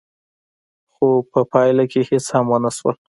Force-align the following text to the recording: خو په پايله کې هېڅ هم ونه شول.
خو 0.93 1.07
په 1.31 1.39
پايله 1.51 1.83
کې 1.91 2.01
هېڅ 2.09 2.25
هم 2.35 2.45
ونه 2.49 2.71
شول. 2.77 2.95